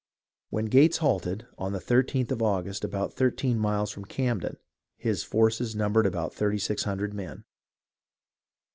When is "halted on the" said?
0.97-1.79